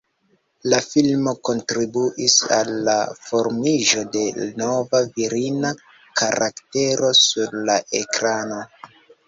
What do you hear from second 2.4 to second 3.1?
al la